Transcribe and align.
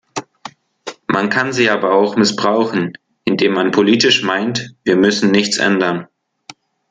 Man 1.05 1.29
kann 1.29 1.53
sie 1.53 1.69
aber 1.69 1.93
auch 1.93 2.15
missbrauchen, 2.15 2.97
indem 3.23 3.53
man 3.53 3.69
politisch 3.69 4.23
meint, 4.23 4.73
wir 4.83 4.95
müssen 4.95 5.29
nichts 5.29 5.59
ändern. 5.59 6.07